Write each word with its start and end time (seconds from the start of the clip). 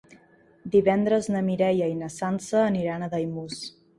Divendres 0.75 1.29
na 1.33 1.43
Mireia 1.51 1.91
i 1.95 1.99
na 2.01 2.09
Sança 2.15 2.59
aniran 2.71 3.05
a 3.09 3.13
Daimús. 3.15 3.63